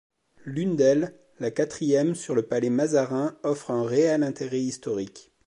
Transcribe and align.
L'une 0.45 0.75
d'elles, 0.75 1.13
la 1.39 1.51
quatrième, 1.51 2.15
sur 2.15 2.33
le 2.33 2.41
Palais 2.41 2.71
Mazarin, 2.71 3.37
offre 3.43 3.69
un 3.69 3.85
réel 3.85 4.23
intérêt 4.23 4.59
historique. 4.61 5.31